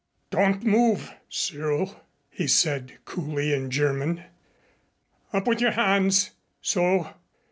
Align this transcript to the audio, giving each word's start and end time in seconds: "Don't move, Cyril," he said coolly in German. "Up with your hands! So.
"Don't 0.31 0.63
move, 0.63 1.13
Cyril," 1.29 1.99
he 2.31 2.47
said 2.47 2.93
coolly 3.05 3.53
in 3.53 3.69
German. 3.69 4.23
"Up 5.31 5.45
with 5.45 5.61
your 5.61 5.73
hands! 5.73 6.31
So. 6.59 7.11